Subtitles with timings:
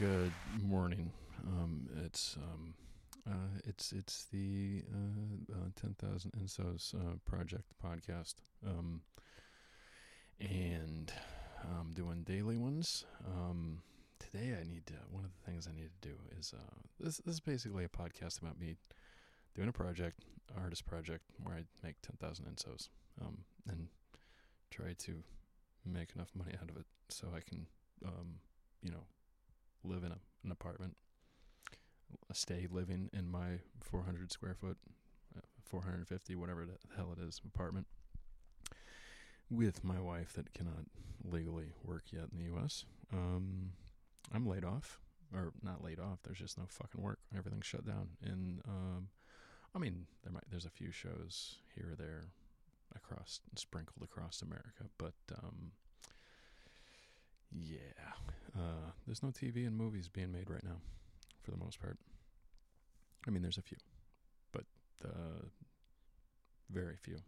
[0.00, 1.12] Good morning.
[1.46, 2.72] Um, it's um,
[3.28, 8.36] uh, it's it's the uh, uh, ten thousand Ensos uh, project podcast,
[8.66, 9.02] um,
[10.40, 11.12] and
[11.78, 13.04] I'm doing daily ones.
[13.26, 13.82] Um,
[14.18, 14.94] today, I need to.
[15.10, 17.18] One of the things I need to do is uh, this.
[17.18, 18.76] This is basically a podcast about me
[19.54, 20.24] doing a project,
[20.58, 22.88] artist project, where I make ten thousand Ensos,
[23.20, 23.36] um,
[23.68, 23.88] and
[24.70, 25.22] try to
[25.84, 27.66] make enough money out of it so I can,
[28.06, 28.36] um,
[28.82, 29.04] you know,
[29.84, 30.96] live in a, an apartment,
[32.32, 34.78] stay living in my 400 square foot,
[35.36, 37.86] uh, 450, whatever the hell it is, apartment
[39.50, 40.84] with my wife that cannot
[41.24, 42.84] legally work yet in the U.S.
[43.12, 43.72] Um,
[44.32, 45.00] I'm laid off,
[45.34, 46.20] or not laid off.
[46.22, 47.18] There's just no fucking work.
[47.36, 48.10] Everything's shut down.
[48.22, 49.08] And um,
[49.74, 52.28] I mean, there might there's a few shows here or there
[52.94, 55.72] across sprinkled across America, but um,
[57.52, 58.12] yeah,
[58.56, 60.80] uh, there's no TV and movies being made right now,
[61.42, 61.98] for the most part.
[63.26, 63.76] I mean, there's a few,
[64.52, 64.64] but
[65.04, 65.46] uh,
[66.70, 67.18] very few.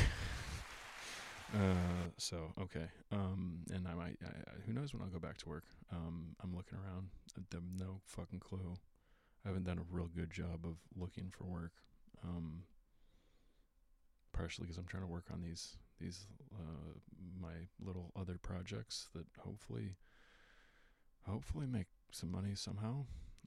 [1.55, 4.19] uh, so okay, um, and I might.
[4.25, 4.31] I,
[4.67, 5.65] who knows when I'll go back to work?
[5.93, 7.09] Um, I'm looking around.
[7.37, 8.75] I have no fucking clue.
[9.45, 11.73] I haven't done a real good job of looking for work.
[12.25, 12.63] Um,
[14.33, 16.99] partially because I'm trying to work on these these uh,
[17.41, 19.97] my little other projects that hopefully
[21.27, 23.05] hopefully make some money somehow.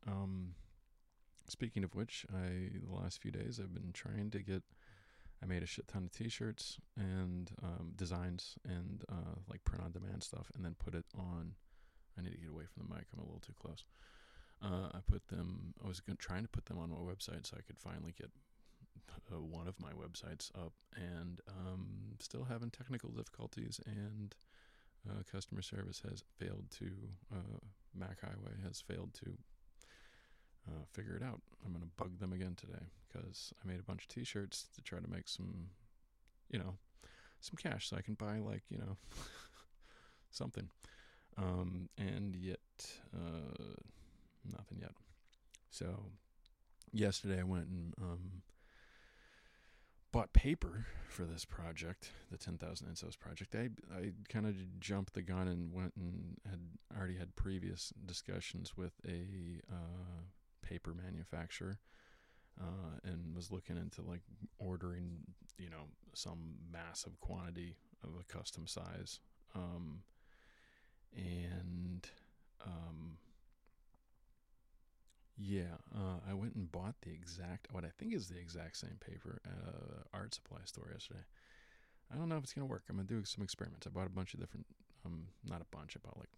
[0.08, 0.56] Um,
[1.48, 4.64] speaking of which, I the last few days I've been trying to get.
[5.44, 9.92] I made a shit ton of T-shirts and um, designs and uh, like print on
[9.92, 11.52] demand stuff, and then put it on.
[12.18, 13.06] I need to get away from the mic.
[13.12, 13.84] I'm a little too close.
[14.64, 15.74] Uh, I put them.
[15.84, 18.32] I was trying to put them on my website so I could finally get
[19.32, 21.88] uh, one of my websites up, and um,
[22.20, 23.80] still having technical difficulties.
[23.86, 24.36] And
[25.10, 26.92] uh, customer service has failed to.
[27.34, 27.60] Uh,
[27.98, 29.38] Mac Highway has failed to
[30.68, 31.42] uh, figure it out.
[31.66, 35.00] I'm gonna bug them again today because I made a bunch of T-shirts to try
[35.00, 35.70] to make some,
[36.50, 36.76] you know,
[37.40, 38.98] some cash so I can buy like you know
[40.32, 40.70] something.
[41.38, 42.60] Um, and yet,
[43.14, 43.76] uh,
[44.50, 44.94] nothing yet.
[45.70, 46.06] So
[46.94, 48.42] yesterday I went and um,
[50.16, 53.54] bought paper for this project, the 10,000 Ensos project.
[53.54, 56.62] I, I kind of jumped the gun and went and had
[56.98, 60.22] already had previous discussions with a uh,
[60.62, 61.80] paper manufacturer
[62.62, 64.22] uh, and was looking into like
[64.58, 65.18] ordering,
[65.58, 69.20] you know, some massive quantity of a custom size.
[69.54, 70.04] Um,
[71.14, 72.08] and
[72.66, 73.18] um,
[75.38, 78.98] yeah, uh, I went and bought the exact, what I think is the exact same
[79.06, 81.26] paper at a art supply store yesterday.
[82.14, 82.84] I don't know if it's gonna work.
[82.90, 83.88] I'm gonna do some experiments.
[83.88, 84.66] I bought a bunch of different,
[85.06, 86.30] um, not a bunch, I bought like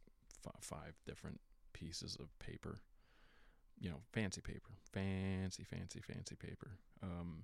[0.46, 1.40] f- five different
[1.74, 2.80] pieces of paper.
[3.80, 6.72] You know, fancy paper, fancy, fancy, fancy paper.
[7.04, 7.44] Um,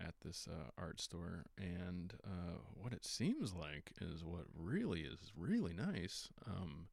[0.00, 5.32] at this uh, art store, and uh, what it seems like is what really is
[5.36, 6.28] really nice.
[6.46, 6.88] Um,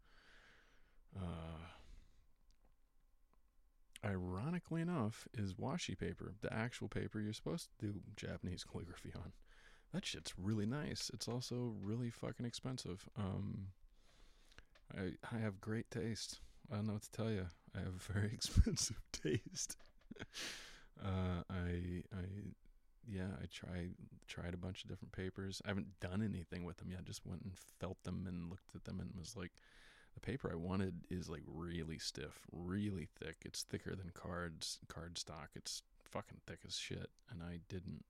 [1.18, 1.66] uh,
[4.06, 9.31] ironically enough, is washi paper, the actual paper you're supposed to do Japanese calligraphy on.
[9.94, 11.12] That shit's really nice.
[11.13, 13.07] It's also really fucking expensive.
[13.17, 13.67] Um,
[14.97, 16.39] I I have great taste.
[16.72, 17.47] I don't know what to tell you.
[17.75, 19.75] I have very expensive taste.
[21.03, 22.53] uh, I I
[23.07, 23.95] yeah, I tried
[24.28, 25.62] tried a bunch of different papers.
[25.66, 27.03] I haven't done anything with them yet.
[27.06, 29.51] Just went and felt them and looked at them and was like,
[30.14, 33.38] the paper I wanted is like really stiff, really thick.
[33.46, 35.50] It's thicker than cards, card stock.
[35.56, 38.04] It's fucking thick as shit, and I didn't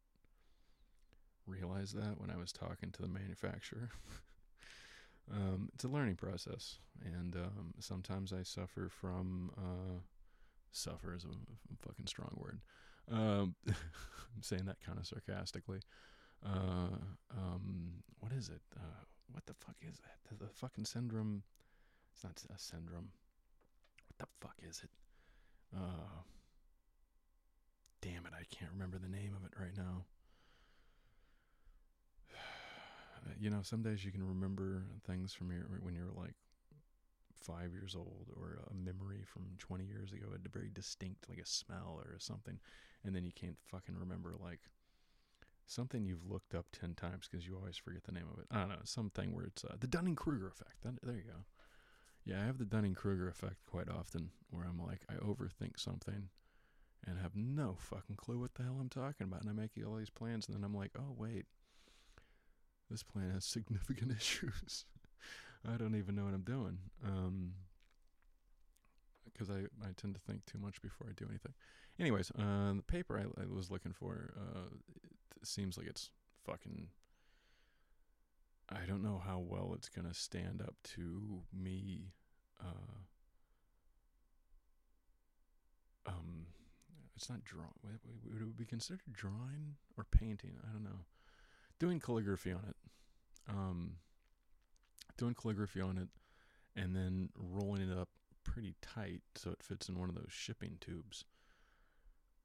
[1.46, 3.90] realize that when I was talking to the manufacturer.
[5.32, 10.00] um, it's a learning process, and um, sometimes I suffer from uh,
[10.72, 12.60] suffer is a, a fucking strong word.
[13.12, 15.82] Um, I'm saying that kind of sarcastically.
[16.46, 16.98] Uh,
[17.38, 18.62] um, what is it?
[18.76, 20.18] Uh, what the fuck is that?
[20.30, 21.44] The, the fucking syndrome.
[22.14, 23.10] It's not a syndrome.
[24.08, 24.90] What the fuck is it?
[25.76, 26.22] Uh,
[28.02, 30.06] damn it, I can't remember the name of it right now.
[33.40, 36.36] you know, some days you can remember things from your when you're like
[37.42, 41.46] five years old or a memory from 20 years ago, a very distinct, like a
[41.46, 42.60] smell or something,
[43.04, 44.60] and then you can't fucking remember like
[45.66, 48.46] something you've looked up 10 times because you always forget the name of it.
[48.52, 50.84] I don't know, something where it's uh, the Dunning Kruger effect.
[50.84, 51.46] There you go.
[52.26, 56.30] Yeah, I have the Dunning Kruger effect quite often where I'm like, I overthink something
[57.06, 59.42] and have no fucking clue what the hell I'm talking about.
[59.42, 61.46] And I make all these plans and then I'm like, oh, wait,
[62.90, 64.86] this plan has significant issues.
[65.68, 66.78] I don't even know what I'm doing.
[67.04, 67.54] Um,
[69.32, 71.54] because I, I tend to think too much before I do anything.
[72.00, 74.76] Anyways, uh, the paper I, I was looking for, uh,
[75.42, 76.10] it seems like it's
[76.46, 76.88] fucking.
[78.82, 82.14] I don't know how well it's gonna stand up to me.
[82.60, 82.98] Uh,
[86.08, 86.48] um,
[87.16, 87.70] it's not drawing.
[88.32, 90.54] Would it be considered drawing or painting?
[90.68, 91.06] I don't know.
[91.80, 92.76] Doing calligraphy on it.
[93.48, 93.98] Um,
[95.18, 96.10] doing calligraphy on it,
[96.76, 98.10] and then rolling it up
[98.44, 101.26] pretty tight so it fits in one of those shipping tubes.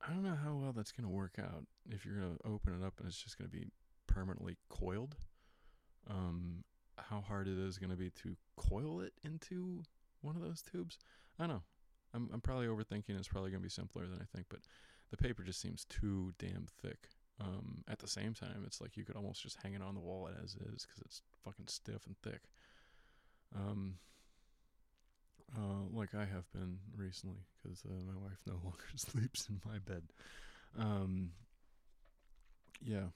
[0.07, 2.79] I don't know how well that's going to work out if you're going to open
[2.79, 3.67] it up and it's just going to be
[4.07, 5.17] permanently coiled.
[6.09, 6.65] Um,
[6.99, 9.83] how hard it is going to be to coil it into
[10.23, 10.99] one of those tubes.
[11.39, 11.63] I don't know.
[12.15, 13.11] I'm I'm probably overthinking.
[13.11, 14.61] It's probably going to be simpler than I think, but
[15.11, 17.09] the paper just seems too damn thick.
[17.39, 20.01] Um, at the same time, it's like you could almost just hang it on the
[20.01, 22.41] wall as is because it's fucking stiff and thick.
[23.55, 23.97] Um,
[25.55, 29.79] uh, like I have been recently, because uh, my wife no longer sleeps in my
[29.79, 30.05] bed.
[30.79, 31.33] Um,
[32.83, 33.09] yeah.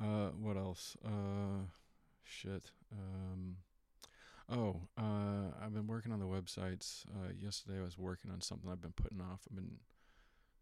[0.00, 0.96] Uh, what else?
[1.04, 1.66] Uh,
[2.24, 2.70] shit.
[2.92, 3.56] Um,
[4.48, 7.04] oh, uh, I've been working on the websites.
[7.08, 9.40] Uh, yesterday I was working on something I've been putting off.
[9.48, 9.78] I've been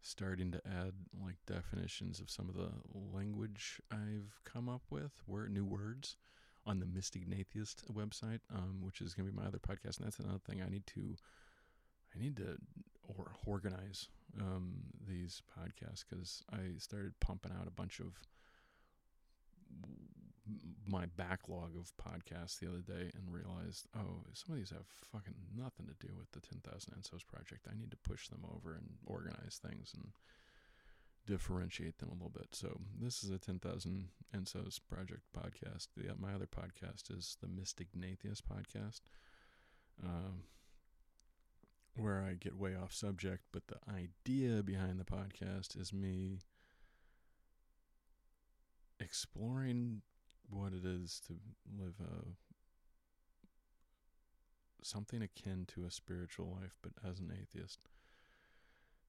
[0.01, 0.93] starting to add
[1.23, 6.17] like definitions of some of the language I've come up with, word new words
[6.65, 9.97] on the Mystic Natheist website, um, which is going to be my other podcast.
[9.97, 11.15] And that's another thing I need to,
[12.15, 12.57] I need to
[13.17, 14.07] or organize
[14.39, 14.73] um,
[15.07, 18.19] these podcasts because I started pumping out a bunch of
[20.85, 25.35] my backlog of podcasts the other day and realized, oh, some of these have fucking
[25.55, 27.67] nothing to do with the 10,000 Ensos project.
[27.69, 30.11] I need to push them over and organize things and
[31.25, 32.49] differentiate them a little bit.
[32.51, 35.87] So this is a 10,000 Ensos project podcast.
[35.95, 39.01] The, my other podcast is the Mystic Natheist podcast,
[40.03, 40.43] um,
[41.95, 46.39] where I get way off subject, but the idea behind the podcast is me
[48.99, 50.01] exploring
[50.53, 51.33] what it is to
[51.79, 52.25] live a
[54.85, 57.79] something akin to a spiritual life, but as an atheist.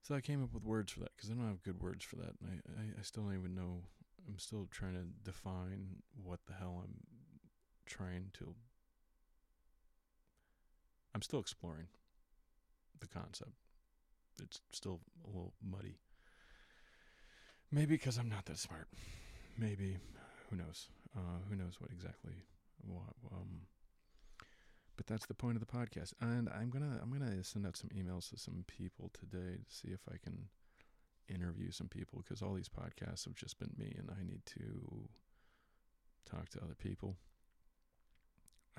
[0.01, 2.15] So I came up with words for that because I don't have good words for
[2.17, 2.35] that.
[2.41, 3.81] And I, I, I still don't even know.
[4.27, 6.95] I'm still trying to define what the hell I'm
[7.85, 8.55] trying to.
[11.13, 11.87] I'm still exploring
[12.99, 13.51] the concept.
[14.41, 15.97] It's still a little muddy.
[17.71, 18.87] Maybe because I'm not that smart.
[19.57, 19.97] Maybe.
[20.49, 20.87] Who knows?
[21.15, 22.33] Uh, who knows what exactly
[22.83, 23.61] what um,
[24.97, 26.13] but that's the point of the podcast.
[26.21, 29.89] And I'm gonna I'm gonna send out some emails to some people today to see
[29.89, 30.47] if I can
[31.27, 35.09] interview some people because all these podcasts have just been me, and I need to
[36.29, 37.15] talk to other people.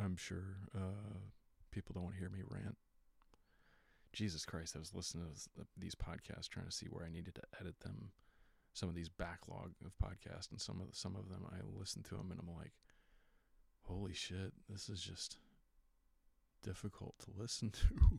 [0.02, 1.18] I'm sure uh,
[1.70, 2.76] people don't want to hear me rant.
[4.12, 7.42] Jesus Christ, I was listening to these podcasts trying to see where I needed to
[7.60, 8.10] edit them.
[8.76, 12.14] Some of these backlog of podcasts, and some of some of them I listen to
[12.14, 12.72] them, and I'm like,
[13.84, 15.38] holy shit, this is just
[16.62, 18.18] difficult to listen to.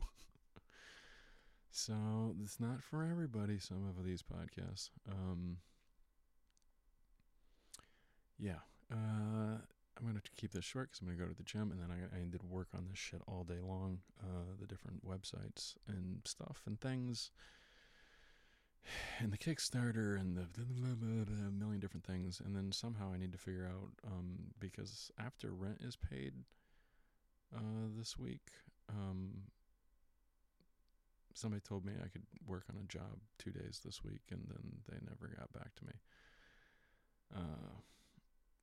[1.70, 1.94] so
[2.42, 3.60] it's not for everybody.
[3.60, 4.90] Some of these podcasts.
[5.08, 5.58] Um,
[8.36, 8.58] yeah.
[8.92, 9.58] Uh,
[9.96, 12.16] I'm gonna keep this short because I'm gonna go to the gym, and then I,
[12.16, 14.00] I did work on this shit all day long.
[14.20, 17.30] Uh, the different websites and stuff and things,
[19.20, 23.18] and the Kickstarter and the blah, blah, blah, million different things, and then somehow I
[23.18, 26.32] need to figure out um, because after rent is paid,
[27.54, 28.50] uh, this week.
[28.90, 29.42] Um,
[31.34, 34.80] somebody told me I could work on a job two days this week, and then
[34.88, 35.92] they never got back to me.
[37.34, 37.76] Uh,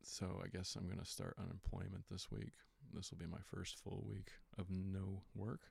[0.04, 2.54] so I guess I'm gonna start unemployment this week.
[2.94, 5.62] This will be my first full week of no work.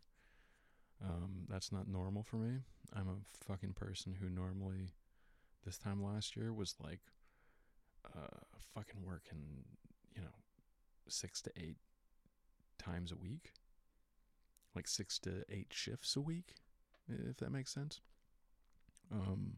[1.03, 2.59] Um, that's not normal for me.
[2.95, 4.91] I'm a fucking person who normally,
[5.65, 7.01] this time last year, was like,
[8.07, 8.39] uh,
[8.75, 9.65] fucking working,
[10.15, 10.29] you know,
[11.09, 11.77] six to eight
[12.79, 13.53] times a week,
[14.75, 16.55] like six to eight shifts a week,
[17.09, 18.01] if that makes sense.
[19.13, 19.57] Um,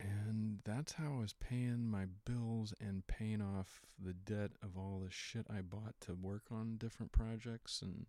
[0.00, 5.00] and that's how I was paying my bills and paying off the debt of all
[5.04, 8.06] the shit I bought to work on different projects and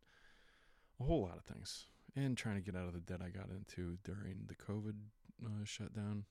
[0.99, 1.85] a whole lot of things.
[2.15, 4.95] And trying to get out of the debt I got into during the COVID
[5.45, 6.25] uh, shutdown.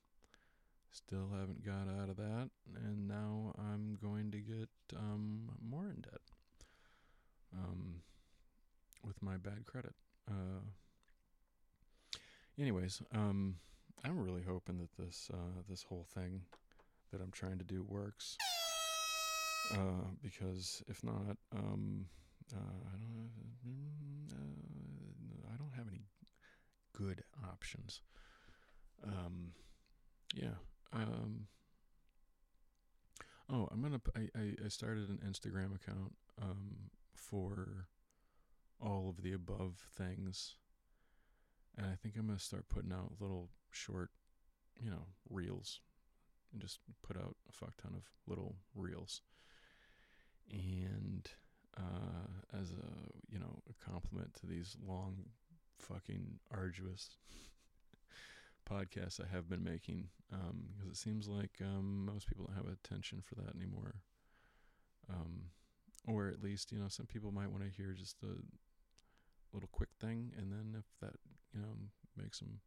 [0.90, 2.50] Still haven't got out of that.
[2.84, 6.20] And now I'm going to get um, more in debt
[7.54, 8.02] um,
[9.06, 9.94] with my bad credit.
[10.28, 10.60] Uh,
[12.58, 13.56] anyways, um,
[14.04, 16.42] I'm really hoping that this uh, this whole thing
[17.12, 18.36] that I'm trying to do works.
[19.74, 22.06] uh, because if not, um,
[22.54, 23.30] uh, I don't,
[23.66, 26.04] mm, uh, I don't have any
[26.92, 28.00] good options.
[29.04, 29.52] Um,
[30.34, 30.56] yeah.
[30.92, 31.46] Um,
[33.52, 34.00] oh, I'm gonna.
[34.16, 37.86] I, I I started an Instagram account um for
[38.80, 40.54] all of the above things,
[41.76, 44.10] and I think I'm gonna start putting out little short,
[44.80, 45.80] you know, reels,
[46.52, 49.22] and just put out a fuck ton of little reels.
[50.50, 51.28] And
[51.78, 55.16] uh, as a you know a compliment to these long,
[55.78, 57.16] fucking arduous
[58.68, 63.22] podcasts I have been making, because it seems like um, most people don't have attention
[63.22, 63.94] for that anymore.
[65.10, 65.44] Um,
[66.06, 68.36] or at least you know some people might want to hear just a
[69.52, 71.16] little quick thing, and then if that
[71.54, 71.74] you know
[72.16, 72.60] makes them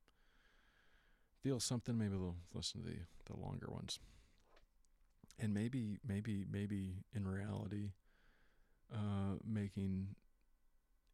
[1.44, 2.98] feel something, maybe they'll listen to the
[3.32, 4.00] the longer ones.
[5.40, 7.94] And maybe, maybe, maybe in reality,
[8.94, 10.16] uh, making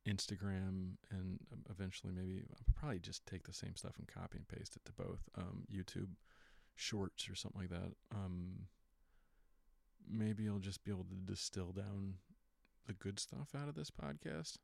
[0.08, 4.48] Instagram and um, eventually maybe I'll probably just take the same stuff and copy and
[4.48, 6.10] paste it to both um, YouTube
[6.76, 7.92] shorts or something like that.
[8.16, 8.68] Um,
[10.10, 12.16] maybe I'll just be able to distill down
[12.86, 14.58] the good stuff out of this podcast.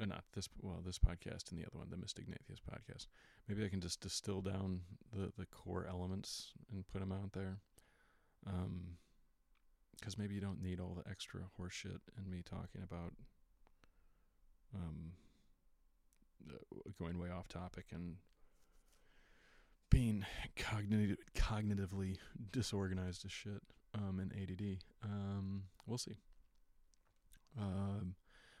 [0.00, 3.06] Uh, not this, well, this podcast and the other one, the Mystic Natheist podcast.
[3.48, 4.80] Maybe I can just distill down
[5.12, 7.58] the, the core elements and put them out there.
[8.46, 8.98] Um,
[9.98, 13.12] because maybe you don't need all the extra horseshit and me talking about
[14.74, 15.12] um,
[16.50, 18.16] uh, going way off topic and
[19.90, 20.24] being
[20.56, 22.18] cognitive, cognitively
[22.52, 23.62] disorganized as shit
[23.94, 24.78] um, in ADD.
[25.04, 26.18] Um, we'll see.
[27.58, 28.14] Um,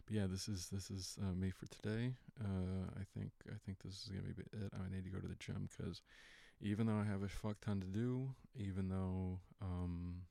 [0.06, 2.14] but yeah, this is this is uh, me for today.
[2.40, 4.72] Uh, I think I think this is gonna be it.
[4.72, 6.00] I need to go to the gym because
[6.60, 10.22] even though I have a fuck ton to do, even though um,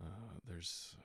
[0.00, 0.96] uh, there's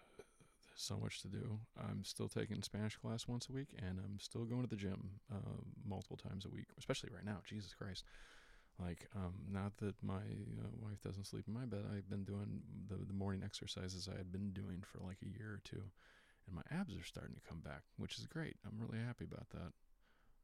[0.69, 4.19] there's so much to do, I'm still taking Spanish class once a week, and I'm
[4.19, 6.67] still going to the gym uh, multiple times a week.
[6.79, 8.05] Especially right now, Jesus Christ.
[8.79, 12.61] Like, um, not that my uh, wife doesn't sleep in my bed, I've been doing
[12.89, 15.83] the, the morning exercises I had been doing for like a year or two
[16.47, 18.55] and my abs are starting to come back, which is great.
[18.65, 19.71] I'm really happy about that.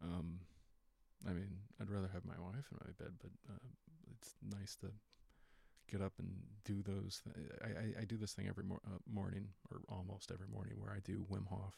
[0.01, 0.39] Um,
[1.27, 3.67] I mean, I'd rather have my wife in my bed, but uh,
[4.15, 4.87] it's nice to
[5.89, 6.29] get up and
[6.65, 7.21] do those.
[7.23, 10.75] Th- I, I, I do this thing every mor- uh, morning, or almost every morning,
[10.79, 11.75] where I do Wim Hof.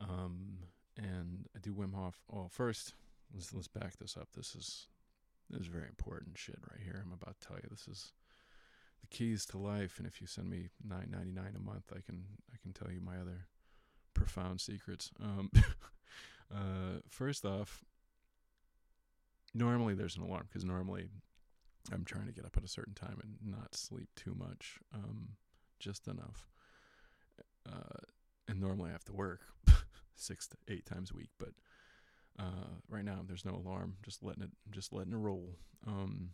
[0.00, 0.58] Um,
[0.96, 2.20] and I do Wim Hof.
[2.28, 2.94] Well, first,
[3.34, 4.28] let's let's back this up.
[4.34, 4.86] This is
[5.48, 7.02] this is very important shit right here.
[7.04, 7.68] I'm about to tell you.
[7.70, 8.12] This is
[9.00, 9.98] the keys to life.
[9.98, 12.90] And if you send me nine ninety nine a month, I can I can tell
[12.90, 13.46] you my other
[14.14, 15.10] profound secrets.
[15.22, 15.50] Um,
[16.54, 17.84] uh, first off,
[19.54, 21.08] normally there's an alarm because normally
[21.92, 25.30] I'm trying to get up at a certain time and not sleep too much, um,
[25.78, 26.48] just enough.
[27.66, 28.00] Uh,
[28.48, 29.40] and normally I have to work
[30.14, 31.50] six to eight times a week, but
[32.38, 33.96] uh, right now there's no alarm.
[34.02, 35.56] Just letting it, just letting it roll.
[35.86, 36.30] Um,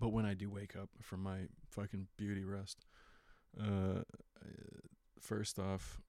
[0.00, 2.86] but when I do wake up from my fucking beauty rest,
[3.60, 4.02] uh,
[5.20, 6.00] first off,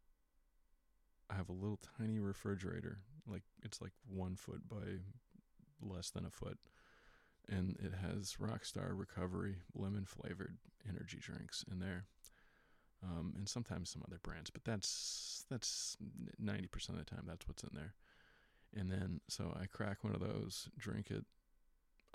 [1.29, 2.99] I have a little tiny refrigerator.
[3.27, 4.99] Like it's like one foot by
[5.81, 6.57] less than a foot,
[7.49, 12.05] and it has Rockstar Recovery lemon flavored energy drinks in there.
[13.01, 15.95] Um, and sometimes some other brands, but that's that's
[16.37, 17.93] ninety percent of the time that's what's in there.
[18.75, 21.23] And then so I crack one of those, drink it,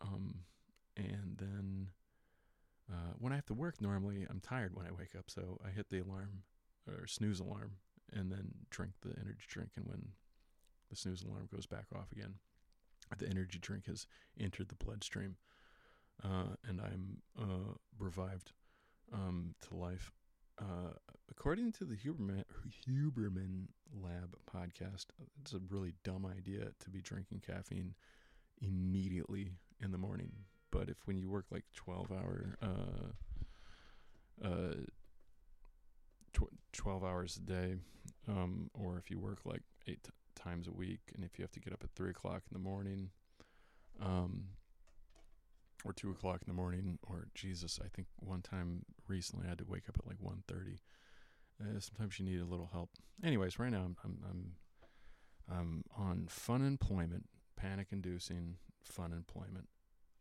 [0.01, 0.41] um,
[0.97, 1.89] and then
[2.93, 5.71] uh, when I have to work, normally I'm tired when I wake up, so I
[5.71, 6.43] hit the alarm
[6.87, 7.73] or snooze alarm,
[8.13, 9.71] and then drink the energy drink.
[9.77, 10.09] And when
[10.91, 12.35] the snooze alarm goes back off again,
[13.19, 14.07] the energy drink has
[14.39, 15.37] entered the bloodstream,
[16.23, 18.53] uh, and I'm uh, revived
[19.13, 20.13] um, to life.
[20.61, 20.93] Uh,
[21.31, 22.45] according to the Huberman,
[22.87, 23.67] Huberman
[24.03, 25.07] Lab podcast,
[25.41, 27.95] it's a really dumb idea to be drinking caffeine
[28.63, 30.31] immediately in the morning
[30.75, 33.09] but if when you work like 12 hour uh,
[34.47, 34.75] uh,
[36.33, 37.77] tw- 12 hours a day
[38.29, 41.61] um, or if you work like eight times a week and if you have to
[41.61, 43.11] get up at 3 o'clock in the morning
[44.03, 44.45] um,
[45.85, 49.59] or 2 o'clock in the morning or jesus i think one time recently i had
[49.59, 50.81] to wake up at like one thirty.
[51.61, 52.91] uh, sometimes you need a little help
[53.23, 54.53] anyways right now i'm i'm i'm,
[55.51, 57.27] I'm on fun employment
[57.57, 59.69] panic inducing fun employment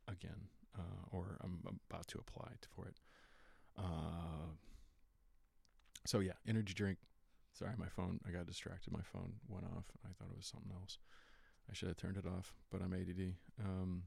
[0.08, 3.00] again, uh, or I'm about to apply for it.
[3.78, 4.52] Uh,
[6.06, 6.98] so yeah, energy drink.
[7.54, 8.20] Sorry, my phone.
[8.28, 8.92] I got distracted.
[8.92, 9.86] My phone went off.
[10.04, 10.98] I thought it was something else.
[11.70, 13.36] I should have turned it off, but I'm ADD.
[13.64, 14.04] Um,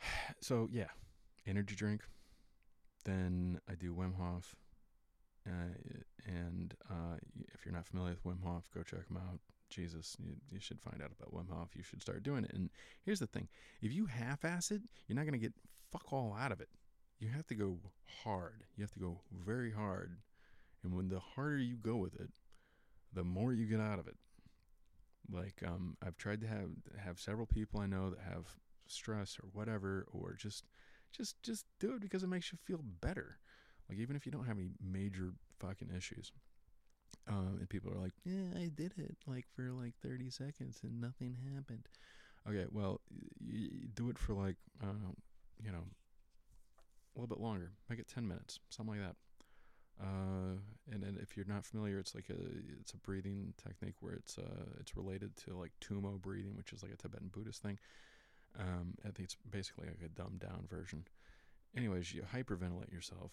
[0.40, 0.88] so yeah,
[1.46, 2.02] energy drink.
[3.04, 4.54] then I do Wim Hof.
[5.46, 5.74] Uh,
[6.24, 7.16] and uh,
[7.52, 9.40] if you're not familiar with Wim Hof, go check him out.
[9.70, 11.70] Jesus, you, you should find out about Wim Hof.
[11.74, 12.52] You should start doing it.
[12.52, 12.70] And
[13.04, 13.48] here's the thing
[13.80, 15.54] if you half ass it, you're not going to get
[15.90, 16.68] fuck all out of it.
[17.18, 17.78] You have to go
[18.22, 18.64] hard.
[18.76, 20.18] You have to go very hard.
[20.84, 22.30] And when the harder you go with it,
[23.12, 24.16] the more you get out of it.
[25.30, 29.48] Like um, I've tried to have have several people I know that have stress or
[29.52, 30.64] whatever, or just
[31.12, 33.38] just just do it because it makes you feel better.
[33.88, 36.32] Like even if you don't have any major fucking issues.
[37.28, 41.00] Um, and people are like, "Yeah, I did it like for like 30 seconds and
[41.00, 41.86] nothing happened."
[42.48, 43.00] Okay, well,
[43.38, 45.12] you, do it for like, uh,
[45.62, 45.84] you know,
[47.14, 47.72] a little bit longer.
[47.88, 49.16] Make it 10 minutes, something like that.
[50.00, 50.58] Uh,
[50.90, 52.40] and then if you're not familiar, it's like a
[52.80, 56.82] it's a breathing technique where it's uh it's related to like Tummo breathing, which is
[56.82, 57.78] like a Tibetan Buddhist thing.
[58.58, 61.06] Um, I think it's basically like a dumbed down version.
[61.76, 63.32] Anyways, you hyperventilate yourself,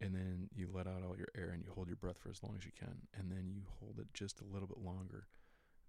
[0.00, 2.42] and then you let out all your air, and you hold your breath for as
[2.42, 5.26] long as you can, and then you hold it just a little bit longer.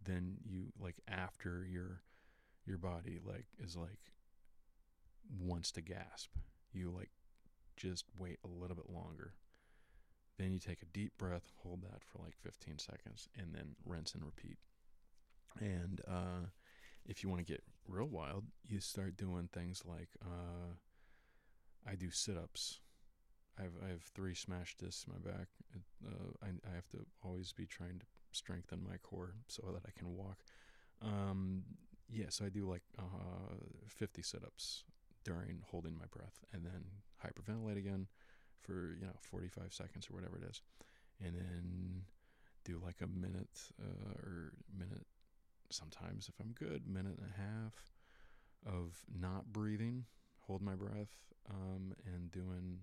[0.03, 2.01] Then you like after your
[2.65, 4.11] your body like is like
[5.39, 6.31] wants to gasp.
[6.73, 7.09] You like
[7.75, 9.33] just wait a little bit longer.
[10.41, 14.15] Then you take a deep breath, hold that for like 15 seconds, and then rinse
[14.15, 14.57] and repeat.
[15.59, 16.47] And uh,
[17.05, 20.73] if you want to get real wild, you start doing things like uh,
[21.87, 22.79] I do sit ups.
[23.59, 25.47] I have, I have three smash discs in my back.
[26.03, 29.91] Uh, I, I have to always be trying to strengthen my core so that I
[29.95, 30.39] can walk.
[31.03, 31.61] Um,
[32.09, 33.53] yeah, so I do like uh,
[33.89, 34.85] 50 sit ups
[35.23, 36.83] during holding my breath and then
[37.23, 38.07] hyperventilate again
[38.61, 40.61] for, you know, 45 seconds or whatever it is.
[41.23, 42.01] And then
[42.63, 45.05] do like a minute uh, or minute
[45.69, 47.91] sometimes if I'm good, minute and a half
[48.65, 50.05] of not breathing,
[50.39, 51.15] hold my breath,
[51.49, 52.79] um, and doing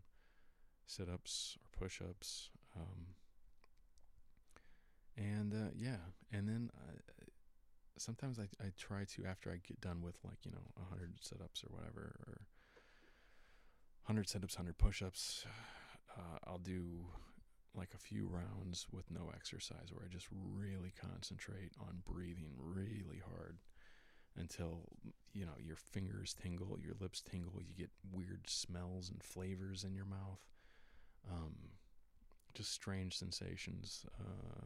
[0.86, 2.50] sit ups or push ups.
[2.76, 3.06] Um,
[5.16, 5.98] and uh, yeah,
[6.32, 6.92] and then I,
[7.98, 11.40] sometimes I, I try to, after I get done with like, you know, 100 sit
[11.42, 12.40] ups or whatever, or
[14.08, 15.44] 100 sit ups, 100 push ups,
[16.16, 17.04] uh, I'll do
[17.74, 23.20] like a few rounds with no exercise where I just really concentrate on breathing really
[23.34, 23.58] hard
[24.38, 24.80] until
[25.34, 29.94] you know your fingers tingle, your lips tingle, you get weird smells and flavors in
[29.94, 30.40] your mouth,
[31.30, 31.54] um,
[32.54, 34.64] just strange sensations, uh,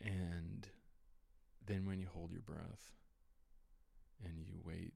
[0.00, 0.66] and
[1.64, 2.90] then when you hold your breath
[4.24, 4.94] and you wait,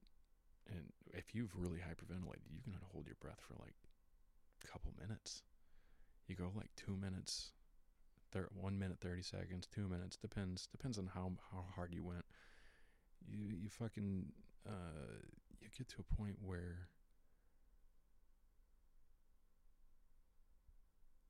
[0.71, 3.75] and if you've really hyperventilated, you can hold your breath for like
[4.63, 5.43] a couple minutes
[6.27, 7.51] you go like two minutes,
[8.31, 12.25] thir- one minute thirty seconds, two minutes depends depends on how how hard you went.
[13.27, 14.25] You you fucking
[14.67, 15.17] uh,
[15.59, 16.89] you get to a point where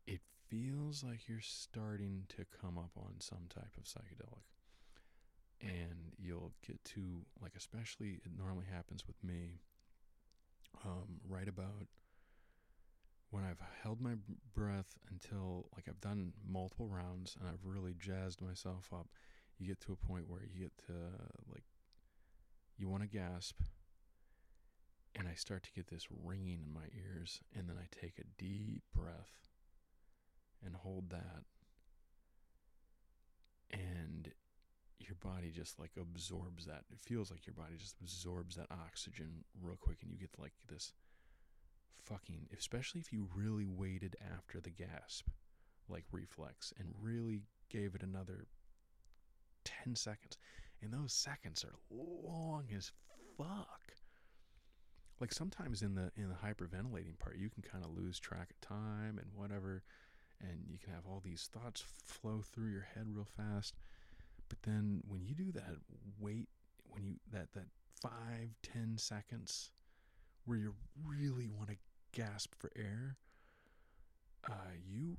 [0.06, 4.44] it feels like you're starting to come up on some type of psychedelic.
[5.62, 9.60] And you'll get to, like, especially, it normally happens with me
[10.86, 11.88] um, right about
[13.32, 14.16] when I've held my
[14.56, 19.08] breath until like I've done multiple rounds and I've really jazzed myself up,
[19.58, 20.94] you get to a point where you get to
[21.52, 21.64] like
[22.78, 23.58] you want to gasp
[25.16, 28.42] and I start to get this ringing in my ears and then I take a
[28.42, 29.48] deep breath
[30.66, 31.44] and hold that.
[33.72, 34.30] And
[35.00, 36.84] your body just like absorbs that.
[36.92, 40.54] It feels like your body just absorbs that oxygen real quick and you get like
[40.68, 40.94] this
[42.04, 45.28] fucking, especially if you really waited after the gasp,
[45.88, 48.48] like reflex, and really gave it another
[49.66, 50.38] 10 seconds.
[50.82, 52.92] And those seconds are long as
[53.38, 53.94] fuck.
[55.20, 58.62] Like sometimes in the in the hyperventilating part, you can kind of lose track of
[58.62, 59.84] time and whatever,
[60.40, 63.76] and you can have all these thoughts flow through your head real fast.
[64.50, 65.78] But then when you do that
[66.20, 66.50] wait,
[66.90, 67.68] when you that that
[68.02, 69.72] five ten seconds
[70.46, 70.74] where you
[71.06, 71.76] really want to
[72.12, 73.18] gasp for air,
[74.48, 75.16] uh, you.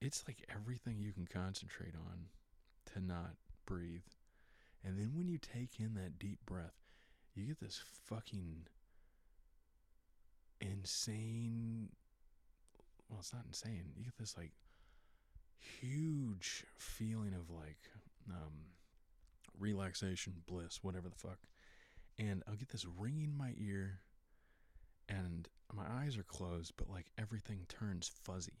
[0.00, 2.26] It's like everything you can concentrate on
[2.92, 4.00] to not breathe.
[4.84, 6.76] And then when you take in that deep breath,
[7.34, 8.66] you get this fucking
[10.60, 11.88] insane.
[13.08, 13.92] Well, it's not insane.
[13.96, 14.52] You get this like
[15.58, 17.90] huge feeling of like
[18.30, 18.52] um,
[19.58, 21.38] relaxation, bliss, whatever the fuck.
[22.18, 24.00] And I'll get this ringing in my ear
[25.08, 28.60] and my eyes are closed, but like everything turns fuzzy.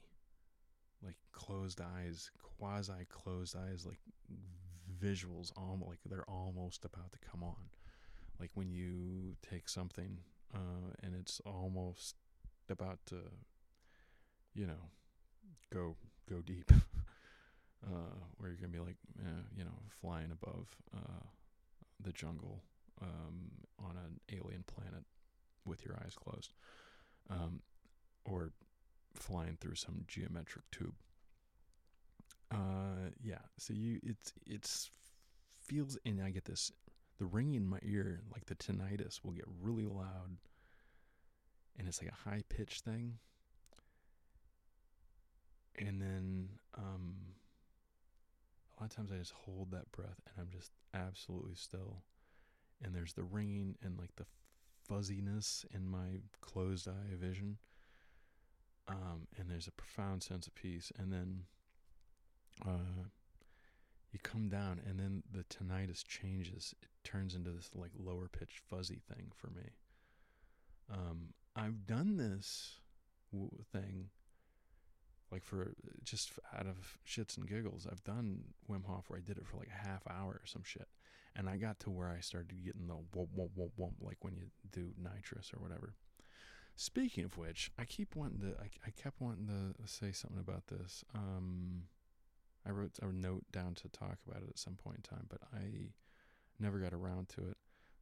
[1.02, 4.00] Like closed eyes, quasi closed eyes, like
[5.02, 7.70] visuals, almost like they're almost about to come on.
[8.40, 10.18] Like when you take something
[10.54, 12.16] uh, and it's almost
[12.68, 13.16] about to,
[14.54, 14.90] you know,
[15.72, 15.96] go
[16.28, 16.70] go deep,
[17.86, 21.24] uh, where you're gonna be like, uh, you know, flying above uh,
[22.02, 22.62] the jungle
[23.02, 25.04] um, on an alien planet
[25.64, 26.52] with your eyes closed,
[27.30, 27.60] um,
[28.24, 28.50] or
[29.14, 30.94] flying through some geometric tube.
[32.52, 33.38] Uh, yeah.
[33.58, 34.90] So you, it's it's
[35.60, 36.70] feels, and I get this,
[37.18, 40.36] the ringing in my ear, like the tinnitus, will get really loud,
[41.78, 43.14] and it's like a high pitched thing.
[45.78, 47.16] And then, um,
[48.76, 52.02] a lot of times I just hold that breath, and I'm just absolutely still.
[52.82, 54.26] And there's the ringing and like the
[54.86, 57.58] fuzziness in my closed eye vision.
[58.88, 60.92] Um, and there's a profound sense of peace.
[60.98, 61.44] And then
[62.64, 63.08] uh,
[64.12, 66.74] you come down, and then the tinnitus changes.
[66.82, 69.72] It turns into this like lower pitched fuzzy thing for me.
[70.92, 72.80] Um, I've done this
[73.32, 74.10] w- thing
[75.36, 77.86] like for just out of shits and giggles.
[77.90, 80.62] I've done Wim Hof where I did it for like a half hour or some
[80.64, 80.88] shit,
[81.36, 84.34] and I got to where I started getting the whoop whoop whoop whoop like when
[84.34, 85.92] you do nitrous or whatever.
[86.74, 88.54] Speaking of which, I keep wanting to.
[88.58, 91.04] I, I kept wanting to say something about this.
[91.14, 91.82] Um,
[92.66, 95.40] I wrote a note down to talk about it at some point in time, but
[95.54, 95.90] I
[96.58, 97.58] never got around to it.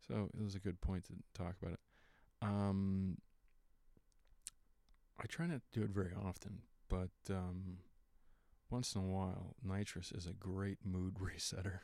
[0.06, 1.80] So it was a good point to talk about it.
[2.42, 3.16] Um,
[5.18, 7.78] I try not to do it very often, but um,
[8.70, 11.80] once in a while, nitrous is a great mood resetter.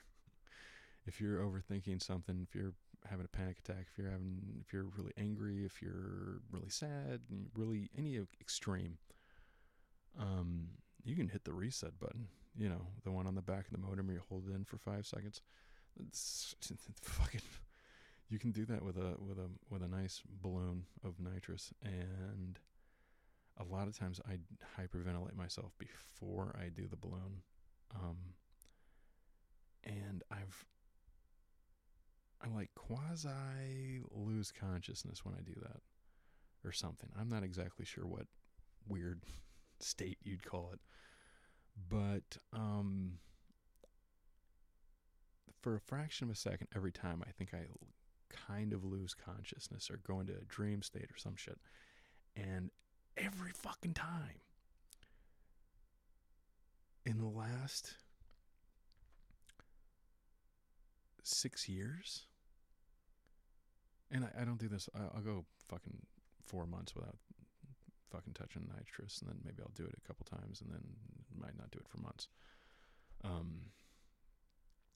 [1.06, 2.74] if you're overthinking something, if you're
[3.08, 7.20] having a panic attack, if you're having, if you're really angry, if you're really sad,
[7.54, 8.98] really any extreme,
[10.18, 10.68] um,
[11.04, 12.26] you can hit the reset button.
[12.58, 14.64] You know, the one on the back of the modem where you hold it in
[14.64, 15.40] for five seconds.
[16.08, 17.40] It's, it's fucking.
[18.28, 22.58] You can do that with a with a with a nice balloon of nitrous, and
[23.60, 24.38] a lot of times I
[24.80, 27.42] hyperventilate myself before I do the balloon,
[27.94, 28.16] um,
[29.84, 30.64] and I've
[32.42, 35.80] I like quasi lose consciousness when I do that,
[36.64, 37.10] or something.
[37.18, 38.26] I'm not exactly sure what
[38.88, 39.22] weird
[39.80, 40.80] state you'd call it,
[41.88, 43.18] but um,
[45.60, 47.66] for a fraction of a second every time, I think I
[48.48, 51.58] kind of lose consciousness or go into a dream state or some shit,
[52.34, 52.70] and
[53.20, 54.40] every fucking time
[57.04, 57.94] in the last
[61.22, 62.26] six years.
[64.10, 64.88] And I, I don't do this.
[64.94, 65.98] I, I'll go fucking
[66.44, 67.16] four months without
[68.10, 70.82] fucking touching nitrous, and then maybe I'll do it a couple times, and then
[71.38, 72.28] might not do it for months.
[73.24, 73.70] Um,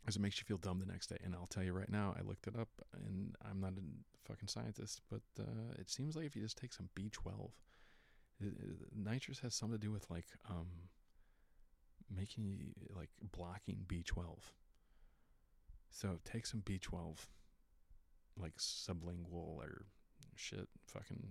[0.01, 1.17] because it makes you feel dumb the next day.
[1.25, 2.69] And I'll tell you right now, I looked it up,
[3.07, 6.75] and I'm not a fucking scientist, but uh, it seems like if you just take
[6.75, 7.51] some B12,
[8.95, 10.67] nitrous has something to do with like um,
[12.15, 14.39] making like blocking B12.
[15.91, 17.19] So take some B12,
[18.41, 19.87] like sublingual or
[20.35, 21.29] shit, fucking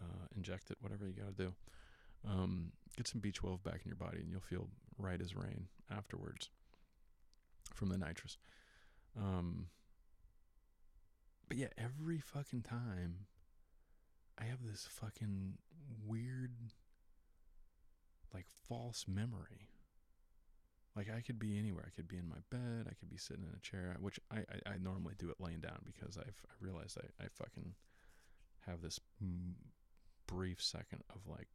[0.00, 1.54] uh, inject it, whatever you got to do.
[2.28, 6.50] Um, get some B12 back in your body, and you'll feel right as rain afterwards
[7.74, 8.38] from the nitrous.
[9.16, 9.66] Um,
[11.48, 13.26] but yeah, every fucking time
[14.40, 15.54] I have this fucking
[16.06, 16.52] weird,
[18.34, 19.68] like, false memory.
[20.94, 21.84] Like, I could be anywhere.
[21.86, 22.86] I could be in my bed.
[22.90, 25.60] I could be sitting in a chair, which I, I, I normally do it laying
[25.60, 27.74] down because I've I realized I, I fucking
[28.66, 29.56] have this m-
[30.26, 31.48] brief second of, like,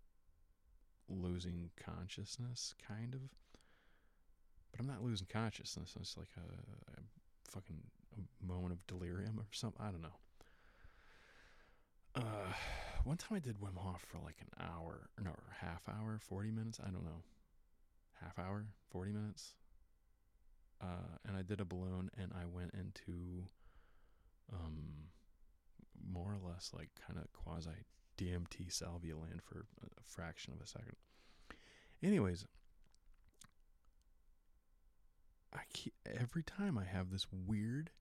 [1.09, 3.21] losing consciousness, kind of.
[4.71, 5.95] But I'm not losing consciousness.
[5.99, 7.03] It's like a, a
[7.51, 7.81] fucking
[8.41, 9.83] moment of delirium or something.
[9.85, 10.19] I don't know.
[12.15, 12.21] Uh,
[13.03, 16.79] one time I did Wim Hof for like an hour, no, half hour, 40 minutes.
[16.81, 17.23] I don't know.
[18.21, 19.55] Half hour, 40 minutes.
[20.81, 23.45] Uh, and I did a balloon and I went into,
[24.51, 25.09] um,
[26.11, 27.85] more or less like kind of quasi
[28.17, 30.95] DMT salvia land for a fraction of a second.
[32.03, 32.45] Anyways,
[35.53, 37.91] I keep, every time I have this weird,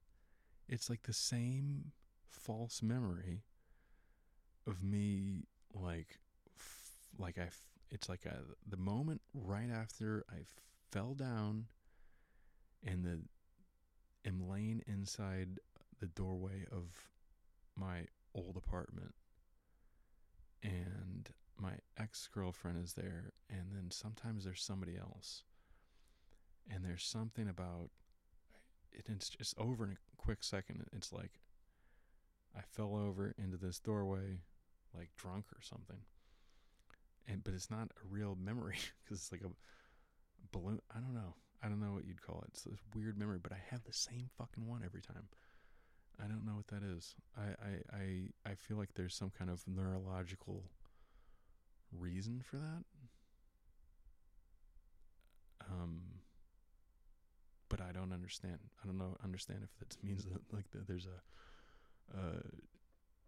[0.67, 1.91] it's like the same
[2.27, 3.43] false memory
[4.67, 5.43] of me
[5.73, 6.19] like
[6.57, 10.41] f- like I f- it's like a, the moment right after I
[10.91, 11.65] fell down
[12.85, 13.19] and the
[14.25, 15.59] am laying inside
[15.99, 17.09] the doorway of
[17.75, 19.13] my old apartment
[20.63, 25.43] and my ex-girlfriend is there and then sometimes there's somebody else
[26.71, 27.89] and there's something about
[28.91, 31.39] it, it's just over in a quick second it's like
[32.55, 34.39] I fell over into this doorway,
[34.95, 35.99] like drunk or something.
[37.27, 39.51] And but it's not a real memory because it's like a
[40.51, 40.79] balloon.
[40.95, 41.35] I don't know.
[41.63, 42.49] I don't know what you'd call it.
[42.53, 45.27] It's this weird memory, but I have the same fucking one every time.
[46.23, 47.15] I don't know what that is.
[47.37, 50.63] I I I, I feel like there's some kind of neurological
[51.91, 52.83] reason for that.
[55.69, 56.01] Um,
[57.69, 58.59] but I don't understand.
[58.83, 62.41] I don't know understand if that means that like that there's a, a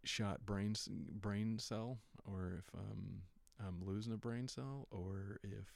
[0.03, 3.21] shot brain brain cell, or if um
[3.59, 5.67] I'm losing a brain cell, or if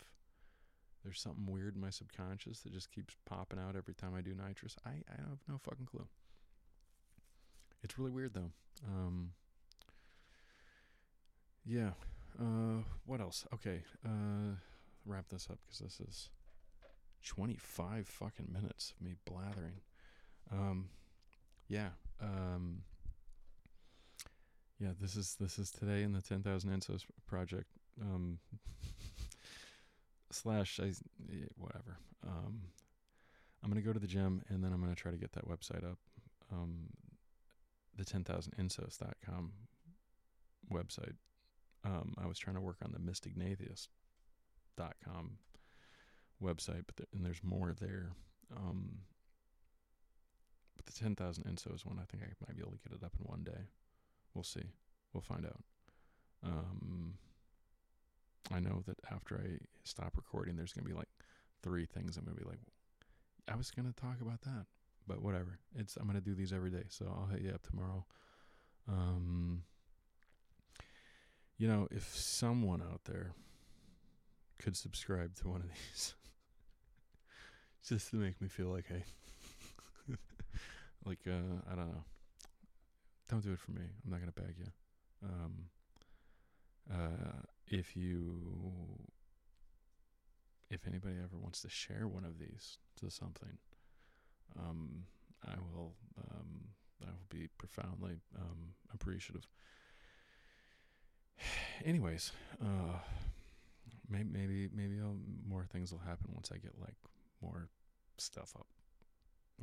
[1.04, 4.34] there's something weird in my subconscious that just keeps popping out every time I do
[4.36, 4.76] nitrous.
[4.86, 6.08] I I have no fucking clue.
[7.84, 8.52] It's really weird though.
[8.88, 9.32] Um,
[11.66, 11.92] yeah.
[12.40, 13.46] Uh, what else?
[13.54, 13.84] Okay.
[14.06, 14.56] Uh,
[15.06, 16.30] wrap this up because this is
[17.26, 19.82] 25 fucking minutes of me blathering.
[20.52, 20.90] Um,
[21.68, 21.90] yeah.
[22.22, 22.84] Um,
[24.80, 24.90] yeah.
[25.00, 27.70] This is this is today in the 10,000 Ensos project.
[28.02, 28.40] Um,
[30.32, 30.92] slash I
[31.58, 31.98] whatever.
[32.26, 32.62] Um,
[33.64, 35.84] I'm gonna go to the gym and then I'm gonna try to get that website
[35.84, 36.00] up.
[36.52, 36.88] Um,
[37.98, 39.52] the 10,000ensos.com
[40.72, 41.16] website.
[41.84, 45.38] Um, I was trying to work on the mystignatheist.com
[46.44, 48.12] website, but there, and there's more there.
[48.56, 49.00] Um,
[50.76, 53.16] but the 10,000 ensos one, I think I might be able to get it up
[53.20, 53.72] in one day.
[54.38, 54.70] We'll see.
[55.14, 55.64] We'll find out.
[56.46, 57.16] Um,
[58.54, 61.10] I know that after I stop recording, there's going to be like
[61.64, 62.60] three things I'm going to be like,
[63.52, 64.68] I was going to talk about that
[65.08, 65.58] but whatever.
[65.76, 68.06] It's I'm gonna do these every day, so I'll hit you up tomorrow.
[68.88, 69.64] Um,
[71.58, 73.32] you know, if someone out there
[74.60, 76.14] could subscribe to one of these,
[77.88, 79.04] just to make me feel like, hey,
[81.06, 82.04] like uh, I don't know,
[83.30, 83.84] don't do it for me.
[84.04, 84.72] I'm not gonna beg you.
[85.24, 85.54] Um,
[86.92, 88.40] uh, if you,
[90.70, 93.58] if anybody ever wants to share one of these to something
[94.60, 95.04] um,
[95.46, 96.62] I will um,
[97.04, 99.48] I will be profoundly um, appreciative.
[101.86, 102.32] Anyways,
[102.64, 103.00] uh,
[104.10, 106.96] maybe maybe maybe I'll, more things will happen once I get like
[107.42, 107.70] more
[108.18, 108.68] stuff up.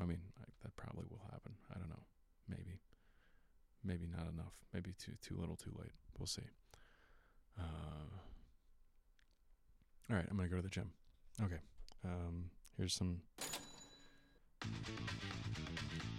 [0.00, 1.53] I mean, I, that probably will happen.
[1.74, 2.05] I don't know.
[2.48, 2.79] Maybe,
[3.85, 4.55] maybe not enough.
[4.73, 5.92] Maybe too too little, too late.
[6.18, 6.42] We'll see.
[7.59, 7.62] Uh,
[10.11, 10.90] all right, I'm gonna go to the gym.
[11.42, 11.61] Okay.
[12.05, 13.20] Um, here's some.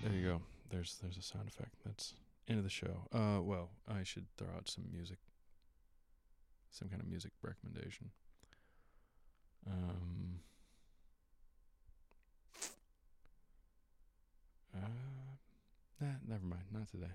[0.04, 0.42] There you go.
[0.70, 1.76] There's there's a sound effect.
[1.86, 2.14] That's
[2.48, 3.08] end of the show.
[3.12, 5.18] Uh, well, I should throw out some music,
[6.72, 8.12] some kind of music recommendation.
[9.68, 10.40] Um.
[14.76, 14.80] Uh,
[16.02, 16.64] nah, never mind.
[16.72, 17.14] Not today.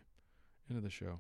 [0.71, 1.19] End of the show.